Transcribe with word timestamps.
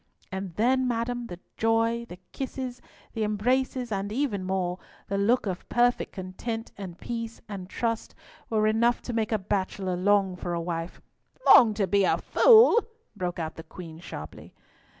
And 0.31 0.55
then, 0.55 0.87
madam, 0.87 1.27
the 1.27 1.39
joy, 1.57 2.05
the 2.09 2.17
kisses, 2.31 2.81
the 3.13 3.23
embraces, 3.23 3.91
and 3.91 4.11
even 4.11 4.43
more—the 4.43 5.17
look 5.19 5.45
of 5.45 5.69
perfect 5.69 6.13
content, 6.13 6.71
and 6.75 6.97
peace, 6.97 7.39
and 7.47 7.69
trust, 7.69 8.15
were 8.49 8.65
enough 8.65 9.03
to 9.03 9.13
make 9.13 9.31
a 9.31 9.37
bachelor 9.37 9.95
long 9.95 10.35
for 10.35 10.55
a 10.55 10.59
wife." 10.59 11.01
"Long 11.45 11.75
to 11.75 11.85
be 11.85 12.03
a 12.03 12.17
fool!" 12.17 12.83
broke 13.15 13.37
out 13.37 13.53
the 13.57 13.61
Queen 13.63 13.99
sharply. 13.99 14.55